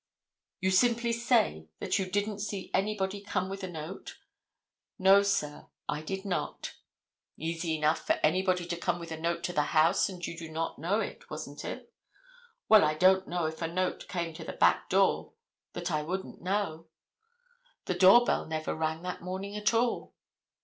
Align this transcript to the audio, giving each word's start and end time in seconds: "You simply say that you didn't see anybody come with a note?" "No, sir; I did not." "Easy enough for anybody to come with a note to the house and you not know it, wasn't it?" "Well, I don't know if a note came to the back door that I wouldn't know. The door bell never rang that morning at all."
"You 0.61 0.71
simply 0.71 1.13
say 1.13 1.67
that 1.77 1.99
you 1.99 2.09
didn't 2.09 2.39
see 2.39 2.71
anybody 2.73 3.21
come 3.21 3.49
with 3.49 3.63
a 3.63 3.67
note?" 3.67 4.17
"No, 4.97 5.21
sir; 5.21 5.67
I 5.87 6.01
did 6.01 6.25
not." 6.25 6.73
"Easy 7.37 7.77
enough 7.77 8.07
for 8.07 8.13
anybody 8.23 8.65
to 8.65 8.77
come 8.77 8.97
with 8.97 9.11
a 9.11 9.19
note 9.19 9.43
to 9.43 9.53
the 9.53 9.61
house 9.77 10.09
and 10.09 10.25
you 10.25 10.49
not 10.51 10.79
know 10.79 11.01
it, 11.01 11.29
wasn't 11.29 11.63
it?" 11.63 11.93
"Well, 12.67 12.83
I 12.83 12.95
don't 12.95 13.27
know 13.27 13.45
if 13.45 13.61
a 13.61 13.67
note 13.67 14.07
came 14.07 14.33
to 14.33 14.43
the 14.43 14.53
back 14.53 14.89
door 14.89 15.33
that 15.73 15.91
I 15.91 16.01
wouldn't 16.01 16.41
know. 16.41 16.87
The 17.85 17.93
door 17.93 18.25
bell 18.25 18.47
never 18.47 18.73
rang 18.73 19.03
that 19.03 19.21
morning 19.21 19.55
at 19.55 19.71
all." 19.71 20.15